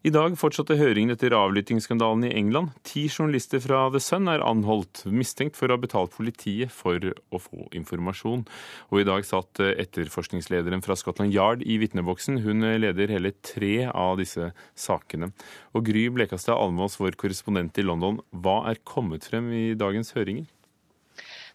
I 0.00 0.08
dag 0.08 0.32
fortsatte 0.40 0.78
høringen 0.80 1.12
etter 1.12 1.34
avlyttingsskandalen 1.36 2.22
i 2.24 2.30
England. 2.32 2.70
Ti 2.88 3.02
journalister 3.04 3.60
fra 3.60 3.82
The 3.92 4.00
Sun 4.00 4.30
er 4.32 4.40
anholdt, 4.40 5.02
mistenkt 5.12 5.58
for 5.58 5.68
å 5.68 5.76
ha 5.76 5.82
betalt 5.82 6.14
politiet 6.14 6.72
for 6.72 7.04
å 7.04 7.40
få 7.44 7.66
informasjon. 7.76 8.46
Og 8.88 9.02
i 9.02 9.04
dag 9.04 9.26
satt 9.28 9.60
etterforskningslederen 9.60 10.80
fra 10.86 10.96
Scotland 10.96 11.36
Yard 11.36 11.66
i 11.68 11.76
vitneboksen. 11.82 12.40
Hun 12.46 12.64
leder 12.80 13.12
hele 13.12 13.34
tre 13.44 13.90
av 13.90 14.16
disse 14.22 14.54
sakene. 14.72 15.34
Og 15.76 15.84
Gry 15.90 16.06
Blekastad 16.08 16.56
Almås, 16.56 16.96
vår 16.96 17.20
korrespondent 17.20 17.76
i 17.76 17.84
London, 17.84 18.22
hva 18.32 18.62
er 18.72 18.80
kommet 18.88 19.28
frem 19.28 19.52
i 19.52 19.66
dagens 19.76 20.16
høringer? 20.16 20.48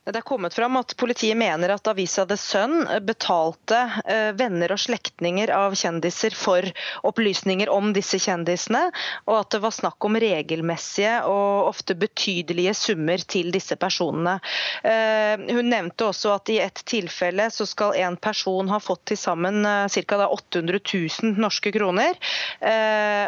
Det 0.06 0.20
er 0.20 0.22
kommet 0.22 0.54
fram 0.54 0.76
at 0.78 0.94
Politiet 1.02 1.34
mener 1.38 1.72
at 1.74 1.88
avisa 1.90 2.28
The 2.30 2.36
Sun 2.38 2.84
betalte 3.08 3.78
eh, 4.05 4.36
venner 4.38 4.70
og 4.76 4.78
slektninger 4.78 5.50
av 5.50 5.74
kjendiser 5.74 6.36
for 6.38 6.68
opplysninger 7.10 7.72
om 7.74 7.90
disse 7.96 8.20
kjendisene, 8.22 8.84
og 9.26 9.40
at 9.40 9.55
det 9.55 9.62
var 9.64 9.73
snakk 9.73 10.05
om 10.05 10.20
regelmessige 10.22 11.16
og 11.26 11.72
ofte 11.72 11.96
betydelige 11.98 12.76
summer 12.77 13.23
til 13.26 13.49
disse 13.55 13.73
personene. 13.82 14.36
Eh, 14.86 15.41
hun 15.49 15.72
nevnte 15.73 16.12
også 16.12 16.35
at 16.35 16.54
i 16.54 16.60
et 16.62 16.84
tilfelle 16.85 17.49
så 17.49 17.66
skal 17.66 17.98
en 18.05 18.20
person 18.22 18.70
ha 18.70 18.77
fått 18.77 19.08
til 19.10 19.18
sammen 19.18 19.66
eh, 19.66 19.90
ca. 19.90 20.22
800 20.30 20.84
000 20.85 21.41
norske 21.41 21.74
kroner 21.74 22.13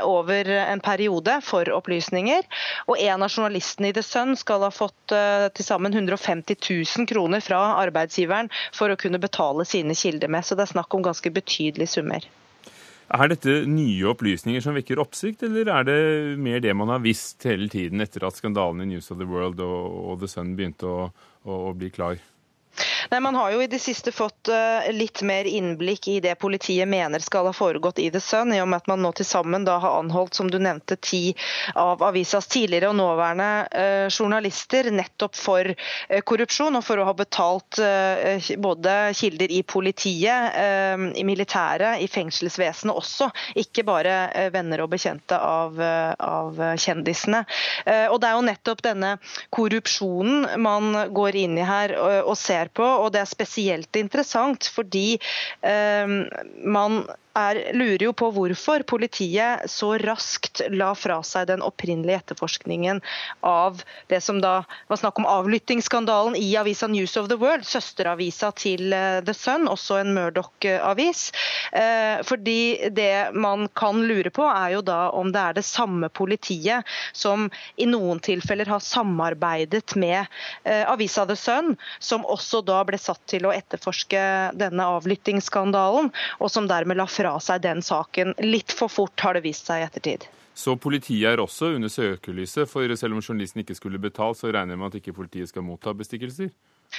over 0.06 0.50
en 0.50 0.80
periode 0.84 1.34
for 1.46 1.68
opplysninger. 1.74 2.46
Og 2.92 3.00
en 3.02 3.24
av 3.26 3.32
journalistene 3.34 3.90
i 3.90 3.96
The 3.96 4.04
Sun 4.06 4.36
skal 4.38 4.62
ha 4.66 4.70
fått 4.74 5.14
til 5.58 5.66
sammen 5.66 5.96
150 5.96 6.56
000 6.62 6.67
1000 6.68 7.08
kroner 7.10 7.44
fra 7.44 7.60
arbeidsgiveren 7.82 8.52
for 8.76 8.92
å 8.92 9.00
kunne 9.00 9.22
betale 9.24 9.66
sine 9.68 9.96
kilder 9.98 10.32
med. 10.32 10.46
Så 10.46 10.58
det 10.58 10.68
er 10.68 10.76
snakk 10.76 10.94
om 10.94 11.06
ganske 11.06 11.32
betydelige 11.34 11.98
summer. 11.98 12.28
Er 13.08 13.30
dette 13.32 13.62
nye 13.72 14.10
opplysninger 14.12 14.64
som 14.64 14.76
vekker 14.76 15.00
oppsikt, 15.00 15.46
eller 15.48 15.70
er 15.72 15.86
det 15.88 16.00
mer 16.44 16.60
det 16.64 16.74
man 16.76 16.92
har 16.92 17.00
visst 17.06 17.46
hele 17.48 17.70
tiden 17.72 18.04
etter 18.04 18.26
at 18.28 18.36
skandalen 18.36 18.84
i 18.84 18.90
News 18.90 19.08
of 19.14 19.22
the 19.22 19.28
World 19.30 19.64
og, 19.64 20.18
The 20.20 20.28
Sun 20.28 20.58
begynte 20.60 20.90
å, 20.92 21.06
å, 21.48 21.60
å 21.70 21.72
bli 21.78 21.88
klar? 21.94 22.20
Nei, 23.10 23.20
Man 23.20 23.36
har 23.36 23.52
jo 23.52 23.62
i 23.62 23.68
det 23.68 23.80
siste 23.80 24.12
fått 24.12 24.50
uh, 24.52 24.92
litt 24.92 25.22
mer 25.22 25.48
innblikk 25.48 26.08
i 26.12 26.20
det 26.20 26.36
politiet 26.40 26.88
mener 26.88 27.24
skal 27.24 27.48
ha 27.48 27.54
foregått 27.56 28.00
i 28.04 28.10
The 28.12 28.20
Sun, 28.20 28.52
i 28.54 28.60
og 28.62 28.68
med 28.68 28.82
at 28.82 28.90
man 28.92 29.02
nå 29.04 29.14
til 29.16 29.28
sammen 29.28 29.64
da 29.68 29.78
har 29.80 30.00
anholdt 30.02 30.36
som 30.36 30.50
du 30.52 30.58
nevnte, 30.60 30.98
ti 31.00 31.32
av 31.80 32.04
avisas 32.04 32.50
tidligere 32.52 32.92
og 32.92 32.98
nåværende 33.00 33.50
uh, 33.72 34.08
journalister 34.12 34.92
nettopp 34.92 35.38
for 35.40 35.72
uh, 35.72 36.20
korrupsjon 36.28 36.76
og 36.76 36.84
for 36.84 37.00
å 37.00 37.08
ha 37.08 37.16
betalt 37.18 37.80
både 38.62 38.94
kilder 39.16 39.52
i 39.54 39.60
politiet, 39.68 40.56
i 41.18 41.24
militæret, 41.26 42.02
i 42.02 42.08
fengselsvesenet 42.12 42.96
også, 42.96 43.28
ikke 43.60 43.84
bare 43.88 44.50
venner 44.54 44.82
og 44.84 44.92
bekjente 44.92 45.38
av, 45.38 45.78
av 45.80 46.60
kjendisene. 46.80 47.44
Og 48.12 48.18
Det 48.22 48.30
er 48.30 48.36
jo 48.36 48.46
nettopp 48.48 48.84
denne 48.86 49.12
korrupsjonen 49.54 50.62
man 50.64 51.14
går 51.16 51.40
inn 51.44 51.58
i 51.60 51.68
her 51.68 51.96
og 52.00 52.36
ser 52.40 52.72
på. 52.74 52.88
Og 52.98 53.14
Det 53.14 53.24
er 53.24 53.30
spesielt 53.30 53.96
interessant 54.00 54.70
fordi 54.74 55.08
eh, 55.62 56.18
man 56.78 57.02
er, 57.38 57.60
lurer 57.78 58.08
jo 58.08 58.14
på 58.18 58.30
hvorfor 58.34 58.84
politiet 58.90 59.68
så 59.72 59.94
raskt 60.02 60.64
la 60.74 60.92
fra 60.98 61.20
seg 61.26 61.48
den 61.52 61.64
opprinnelige 61.66 62.22
etterforskningen 62.22 63.02
av 63.46 63.84
det 64.12 64.22
som 64.26 64.42
da 64.42 64.62
var 64.90 65.02
snakk 65.02 65.20
om 65.22 65.28
avlyttingsskandalen 65.30 66.38
i 66.40 66.50
avisa 66.60 66.90
News 66.92 67.18
of 67.20 67.30
the 67.32 67.38
World, 67.40 67.66
søsteravisa 67.68 68.52
til 68.58 68.94
eh, 68.96 69.20
The 69.26 69.36
Sun, 69.38 69.68
også 69.70 70.02
en 70.02 70.14
Murdoch-avis. 70.18 71.28
Eh, 71.72 72.24
fordi 72.28 72.90
det 72.96 73.34
man 73.38 73.68
kan 73.78 74.02
lure 74.08 74.32
på, 74.34 74.46
er 74.48 74.78
jo 74.78 74.84
da 74.86 75.00
om 75.16 75.32
det 75.34 75.44
er 75.44 75.58
det 75.60 75.66
samme 75.68 76.10
politiet 76.10 76.88
som 77.14 77.48
i 77.78 77.88
noen 77.90 78.22
tilfeller 78.24 78.70
har 78.70 78.84
samarbeidet 78.84 79.96
med 80.00 80.24
eh, 80.64 80.84
avisa 80.88 81.28
The 81.28 81.38
Sun, 81.38 81.76
som 82.00 82.26
også 82.26 82.64
da 82.66 82.77
ble 82.88 83.00
satt 83.02 83.24
til 83.30 83.48
å 83.48 83.54
etterforske 83.56 84.22
denne 84.58 84.88
avlyttingsskandalen, 84.98 86.12
og 86.40 86.52
som 86.54 86.70
dermed 86.70 87.00
la 87.00 87.08
fra 87.10 87.38
seg 87.44 87.64
den 87.66 87.82
saken 87.86 88.36
litt 88.44 88.74
for 88.76 88.92
fort, 88.92 89.16
har 89.22 89.38
det 89.38 89.46
vist 89.48 89.70
seg 89.70 89.82
i 89.82 89.88
ettertid. 89.88 90.28
Så 90.58 90.74
politiet 90.82 91.30
er 91.30 91.42
også 91.42 91.76
under 91.76 91.92
søkelyset, 91.92 92.66
for 92.70 92.90
selv 92.98 93.14
om 93.14 93.22
journalisten 93.22 93.62
ikke 93.62 93.78
skulle 93.78 94.02
betalt, 94.02 94.40
så 94.40 94.50
regner 94.50 94.74
jeg 94.74 94.82
med 94.82 94.90
at 94.90 95.00
ikke 95.02 95.18
politiet 95.20 95.52
skal 95.52 95.66
motta 95.66 95.94
bestikkelser? 95.94 96.50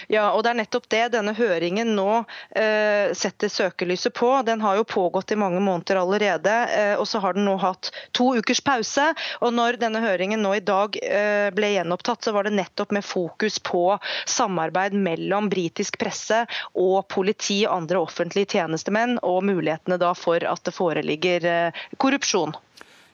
Ja, 0.06 0.28
og 0.32 0.44
det 0.44 0.53
er 0.53 0.59
nettopp 0.60 0.87
det 0.93 1.03
denne 1.15 1.32
høringen 1.37 1.94
nå 1.97 2.22
eh, 2.56 3.10
setter 3.16 3.50
søkelyset 3.50 4.15
på. 4.15 4.31
Den 4.47 4.62
har 4.62 4.78
jo 4.78 4.87
pågått 4.88 5.32
i 5.34 5.38
mange 5.41 5.60
måneder 5.65 6.00
allerede, 6.03 6.54
eh, 6.75 6.94
og 6.99 7.09
så 7.09 7.22
har 7.25 7.34
den 7.37 7.49
nå 7.49 7.56
hatt 7.60 7.91
to 8.16 8.31
ukers 8.38 8.62
pause. 8.65 9.09
Og 9.43 9.54
når 9.56 9.81
denne 9.82 10.03
høringen 10.04 10.43
nå 10.44 10.54
i 10.59 10.65
dag 10.65 10.99
eh, 11.03 11.49
ble 11.56 11.72
gjenopptatt, 11.75 12.25
så 12.25 12.34
var 12.37 12.47
det 12.47 12.54
nettopp 12.59 12.94
med 12.94 13.06
fokus 13.06 13.59
på 13.65 13.82
samarbeid 14.28 14.97
mellom 14.97 15.50
britisk 15.53 15.99
presse 16.00 16.44
og 16.78 17.00
politi 17.10 17.62
og 17.66 17.81
andre 17.82 18.05
offentlige 18.05 18.59
tjenestemenn, 18.59 19.19
og 19.26 19.43
mulighetene 19.49 19.99
da 20.00 20.15
for 20.16 20.44
at 20.47 20.65
det 20.69 20.76
foreligger 20.76 21.49
eh, 21.49 21.84
korrupsjon. 21.99 22.56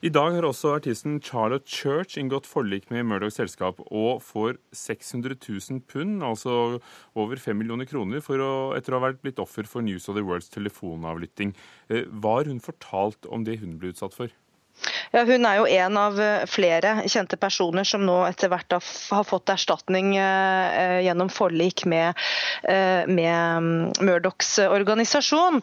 I 0.04 0.10
dag 0.12 0.34
har 0.36 0.44
også 0.44 0.74
artisten 0.76 1.14
Charlotte 1.24 1.64
Church 1.64 2.18
inngått 2.20 2.44
forlik 2.44 2.90
med 2.92 3.06
Murdochs 3.08 3.38
selskap 3.40 3.78
og 3.86 4.18
får 4.20 4.58
600 4.76 5.38
000 5.40 5.80
pund, 5.88 6.18
altså 6.20 6.56
over 7.16 7.40
5 7.40 7.56
millioner 7.56 7.88
kroner, 7.88 8.20
å, 8.20 8.50
etter 8.76 8.92
å 8.92 9.00
ha 9.00 9.14
blitt 9.16 9.40
offer 9.40 9.64
for 9.64 9.80
News 9.80 10.10
of 10.12 10.18
the 10.18 10.26
Worlds 10.26 10.52
telefonavlytting. 10.52 11.54
Eh, 11.88 12.04
hva 12.12 12.34
har 12.36 12.52
hun 12.52 12.60
fortalt 12.60 13.24
om 13.32 13.48
det 13.48 13.62
hun 13.62 13.78
ble 13.80 13.94
utsatt 13.94 14.12
for? 14.12 14.28
Ja, 15.14 15.22
hun 15.24 15.44
er 15.46 15.60
jo 15.60 15.66
en 15.70 15.94
av 15.94 16.16
eh, 16.18 16.42
flere 16.50 17.04
kjente 17.06 17.36
personer 17.38 17.86
som 17.86 18.02
nå 18.02 18.16
etter 18.26 18.50
hvert 18.50 18.74
har 18.74 19.26
fått 19.28 19.52
erstatning 19.52 20.16
eh, 20.18 21.04
gjennom 21.06 21.28
forlik 21.30 21.84
med, 21.86 22.18
eh, 22.66 23.06
med 23.06 23.62
mm, 23.62 23.92
Murdochs 24.02 24.56
organisasjon. 24.64 25.60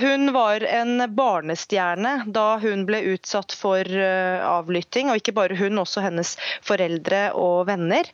Hun 0.00 0.30
var 0.36 0.62
en 0.62 1.02
barnestjerne 1.16 2.12
da 2.30 2.44
hun 2.62 2.84
ble 2.86 3.00
utsatt 3.16 3.52
for 3.56 3.82
avlytting, 3.82 5.10
og 5.10 5.18
ikke 5.18 5.34
bare 5.34 5.58
hun, 5.58 5.80
også 5.82 6.04
hennes 6.04 6.34
foreldre 6.62 7.26
og 7.38 7.66
venner. 7.68 8.08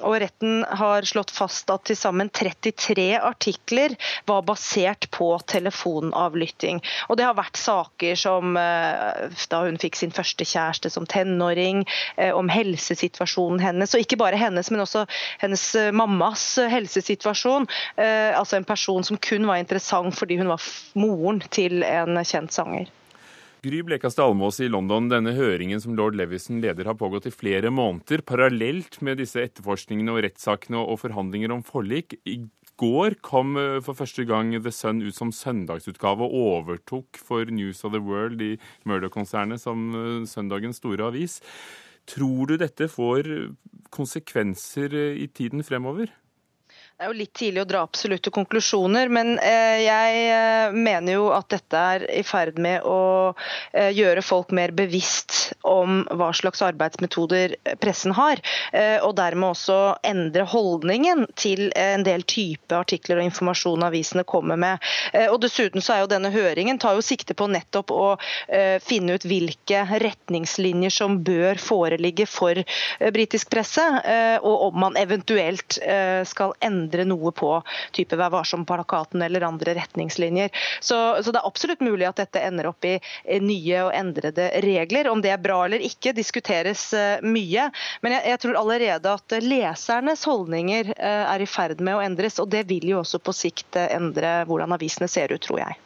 Og 0.00 0.16
Retten 0.22 0.64
har 0.80 1.08
slått 1.08 1.32
fast 1.34 1.70
at 1.72 1.84
til 1.90 1.98
sammen 1.98 2.30
33 2.32 3.08
artikler 3.18 3.96
var 4.30 4.46
basert 4.48 5.09
på 5.20 5.30
telefonavlytting. 5.52 6.80
Og 7.08 7.20
Det 7.20 7.28
har 7.28 7.36
vært 7.36 7.60
saker 7.60 8.16
som 8.16 8.56
da 9.50 9.62
hun 9.66 9.78
fikk 9.80 9.98
sin 9.98 10.14
første 10.14 10.46
kjæreste 10.46 10.90
som 10.92 11.06
tenåring, 11.10 11.84
eh, 12.16 12.32
om 12.36 12.48
helsesituasjonen 12.48 13.60
hennes. 13.60 13.94
Og 13.94 14.04
ikke 14.04 14.20
bare 14.20 14.40
hennes, 14.40 14.70
men 14.70 14.84
også 14.84 15.06
hennes 15.42 15.64
eh, 15.74 15.90
mammas 15.92 16.58
eh, 16.58 16.70
helsesituasjon. 16.70 17.68
Altså 18.00 18.56
en 18.56 18.64
person 18.64 19.04
som 19.04 19.18
kun 19.20 19.46
var 19.48 19.60
interessant 19.60 20.14
fordi 20.16 20.38
hun 20.40 20.50
var 20.50 20.62
moren 20.98 21.40
til 21.52 21.84
en 21.86 22.18
kjent 22.24 22.54
sanger. 22.54 22.88
Gry 23.60 23.82
Blekastad 23.84 24.24
Almås 24.24 24.56
i 24.64 24.70
London, 24.72 25.10
denne 25.10 25.34
høringen 25.36 25.82
som 25.84 25.92
lord 25.92 26.14
Levison 26.16 26.62
leder 26.64 26.88
har 26.88 26.96
pågått 26.96 27.26
i 27.28 27.32
flere 27.34 27.68
måneder, 27.68 28.22
parallelt 28.24 28.96
med 29.04 29.20
disse 29.20 29.42
etterforskningene 29.42 30.14
og 30.14 30.22
rettssakene 30.24 30.80
og 30.80 31.02
forhandlinger 31.02 31.52
om 31.52 31.60
forlik. 31.66 32.16
I 32.24 32.38
går 32.80 33.18
kom 33.20 33.58
eh, 33.60 33.76
for 33.84 33.98
første 33.98 34.24
gang 34.24 34.54
The 34.56 34.72
Sun 34.72 35.02
ut 35.04 35.18
som 35.18 35.28
søndagsutgave 35.36 36.24
og 36.24 36.38
overtok 36.40 37.20
for 37.20 37.52
News 37.52 37.84
of 37.84 37.92
the 37.92 38.00
World 38.00 38.40
i 38.40 38.54
Murdoch-konsernet 38.88 39.60
som 39.60 39.90
eh, 39.92 40.24
søndagens 40.24 40.80
store 40.80 41.10
avis. 41.12 41.42
Tror 42.08 42.48
du 42.48 42.56
dette 42.64 42.88
får 42.88 43.28
konsekvenser 43.92 44.96
eh, 44.96 45.20
i 45.20 45.28
tiden 45.28 45.60
fremover? 45.68 46.08
Det 47.00 47.06
er 47.06 47.14
jo 47.14 47.16
litt 47.16 47.32
tidlig 47.32 47.62
å 47.62 47.64
dra 47.64 47.80
absolutte 47.86 48.28
konklusjoner, 48.28 49.08
men 49.08 49.38
eh, 49.40 49.86
jeg 49.86 50.16
eh, 50.34 50.74
mener 50.76 51.14
jo 51.14 51.30
at 51.32 51.46
dette 51.48 51.84
er 51.94 52.02
i 52.12 52.20
ferd 52.28 52.58
med 52.60 52.84
å 52.84 53.32
eh, 53.72 53.88
gjøre 53.96 54.20
folk 54.20 54.52
mer 54.52 54.74
bevisst 54.76 55.54
om 55.64 56.02
hva 56.12 56.28
slags 56.36 56.60
arbeidsmetoder 56.62 57.54
pressen 57.80 58.12
har, 58.14 58.38
og 59.02 59.14
dermed 59.18 59.48
også 59.50 59.76
endre 60.06 60.44
holdningen 60.46 61.24
til 61.40 61.72
en 61.78 62.04
del 62.06 62.22
type 62.28 62.76
artikler 62.76 63.18
og 63.18 63.26
informasjon 63.26 63.82
avisene 63.84 64.22
kommer 64.28 64.58
med. 64.60 64.86
Og 65.32 65.40
Dessuten 65.42 65.82
så 65.82 65.94
er 65.94 66.02
jo 66.04 66.10
denne 66.12 66.30
høringen 66.32 66.78
tar 66.80 66.94
jo 66.96 67.04
sikte 67.04 67.34
på 67.36 67.48
nettopp 67.50 67.92
å 67.92 68.06
finne 68.86 69.18
ut 69.18 69.26
hvilke 69.28 69.82
retningslinjer 70.04 70.94
som 70.94 71.18
bør 71.26 71.60
foreligge 71.60 72.28
for 72.30 72.62
britisk 73.12 73.50
presse, 73.52 73.84
og 74.40 74.66
om 74.70 74.80
man 74.86 74.98
eventuelt 75.00 75.80
skal 76.30 76.54
endre 76.64 76.89
endre 76.90 77.04
noe 77.06 77.32
på 77.32 77.62
type 77.92 78.16
Vær 78.20 78.30
varsom-plakaten 78.34 79.22
eller 79.22 79.44
andre 79.46 79.74
retningslinjer. 79.74 80.50
Så, 80.80 81.22
så, 81.22 81.30
det 81.30 81.38
er 81.38 81.46
absolutt 81.46 81.80
mulig 81.80 82.08
at 82.08 82.18
dette 82.18 82.42
ender 82.42 82.70
opp 82.70 82.84
i 82.84 82.98
nye 83.40 83.84
og 83.86 83.94
endrede 83.94 84.50
regler. 84.64 85.08
Om 85.08 85.22
det 85.22 85.30
er 85.30 85.42
bra 85.42 85.64
eller 85.64 85.80
ikke, 85.80 86.12
diskuteres 86.16 86.92
eh, 86.92 87.22
mye. 87.22 87.70
Men 88.02 88.16
jeg, 88.16 88.26
jeg 88.32 88.42
tror 88.44 88.60
allerede 88.60 89.14
at 89.14 89.36
lesernes 89.44 90.24
holdninger 90.26 90.92
eh, 90.96 91.24
er 91.34 91.40
i 91.40 91.48
ferd 91.48 91.80
med 91.80 91.96
å 91.96 92.02
endres. 92.04 92.40
Og 92.42 92.50
det 92.50 92.66
vil 92.70 92.90
jo 92.92 93.04
også 93.04 93.22
på 93.22 93.36
sikt 93.36 93.78
eh, 93.78 93.92
endre 93.96 94.40
hvordan 94.50 94.76
avisene 94.76 95.08
ser 95.10 95.32
ut, 95.32 95.42
tror 95.46 95.62
jeg. 95.62 95.78